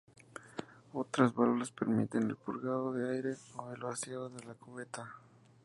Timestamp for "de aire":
2.91-3.35